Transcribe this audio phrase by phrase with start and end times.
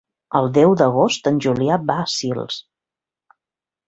[0.37, 2.57] El deu d'agost en Julià va a Sils.